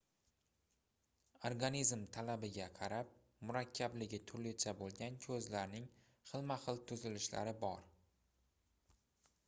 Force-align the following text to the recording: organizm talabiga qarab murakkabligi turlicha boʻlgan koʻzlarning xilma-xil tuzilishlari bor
organizm 1.49 2.05
talabiga 2.15 2.67
qarab 2.79 3.11
murakkabligi 3.49 4.19
turlicha 4.31 4.73
boʻlgan 4.79 5.19
koʻzlarning 5.25 5.85
xilma-xil 6.31 6.81
tuzilishlari 6.93 7.53
bor 7.67 7.85